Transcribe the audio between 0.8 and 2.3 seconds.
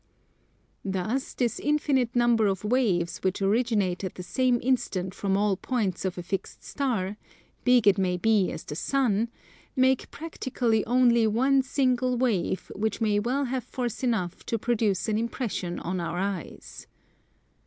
Thus this infinite